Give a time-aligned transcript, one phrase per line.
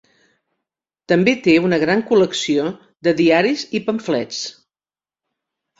[1.13, 2.67] També té una gran col·lecció
[3.09, 4.43] de diaris i pamflets.